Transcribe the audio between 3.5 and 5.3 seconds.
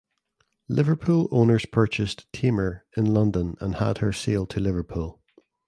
and had her sail to Liverpool.